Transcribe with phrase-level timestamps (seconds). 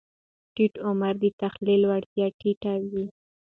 [0.55, 3.05] ټیټ عمر د تحلیل وړتیا ټیټه وي.